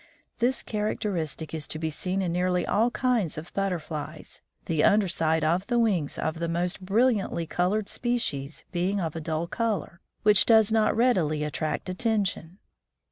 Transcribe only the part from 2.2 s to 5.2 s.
in nearly all kinds of butterflies, the under